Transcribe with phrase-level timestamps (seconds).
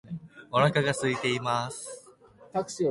[0.51, 2.09] お腹が空いています